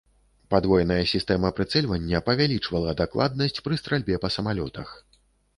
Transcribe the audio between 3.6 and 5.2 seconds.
пры стральбе па самалётах.